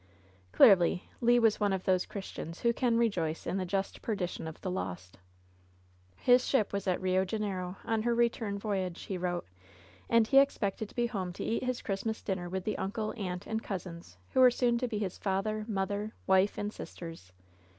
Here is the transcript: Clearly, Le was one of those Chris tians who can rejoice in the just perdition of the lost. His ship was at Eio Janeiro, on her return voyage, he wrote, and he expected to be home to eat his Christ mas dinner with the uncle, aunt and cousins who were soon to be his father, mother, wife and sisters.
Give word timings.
Clearly, 0.51 1.11
Le 1.21 1.39
was 1.39 1.59
one 1.59 1.71
of 1.71 1.83
those 1.83 2.07
Chris 2.07 2.31
tians 2.31 2.61
who 2.61 2.73
can 2.73 2.97
rejoice 2.97 3.45
in 3.45 3.57
the 3.57 3.67
just 3.67 4.01
perdition 4.01 4.47
of 4.47 4.59
the 4.61 4.71
lost. 4.71 5.19
His 6.15 6.43
ship 6.47 6.73
was 6.73 6.87
at 6.87 7.01
Eio 7.01 7.23
Janeiro, 7.23 7.77
on 7.85 8.01
her 8.01 8.15
return 8.15 8.57
voyage, 8.57 9.03
he 9.03 9.15
wrote, 9.19 9.45
and 10.09 10.25
he 10.25 10.39
expected 10.39 10.89
to 10.89 10.95
be 10.95 11.05
home 11.05 11.31
to 11.33 11.43
eat 11.43 11.61
his 11.63 11.83
Christ 11.83 12.07
mas 12.07 12.23
dinner 12.23 12.49
with 12.49 12.63
the 12.63 12.79
uncle, 12.79 13.13
aunt 13.15 13.45
and 13.45 13.61
cousins 13.61 14.17
who 14.33 14.39
were 14.39 14.49
soon 14.49 14.79
to 14.79 14.87
be 14.87 14.97
his 14.97 15.19
father, 15.19 15.65
mother, 15.67 16.15
wife 16.25 16.57
and 16.57 16.73
sisters. 16.73 17.31